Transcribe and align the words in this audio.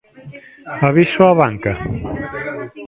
Aviso 0.87 1.21
á 1.29 1.31
banca? 1.41 1.73